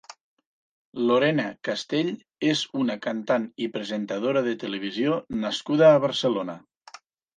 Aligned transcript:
Lorena 1.09 1.43
Castell 1.67 2.09
és 2.53 2.63
una 2.85 2.97
cantant 3.03 3.45
i 3.67 3.69
presentadora 3.77 4.43
de 4.49 4.57
televisió 4.65 5.21
nascuda 5.45 5.91
a 5.93 6.01
Barcelona. 6.07 6.59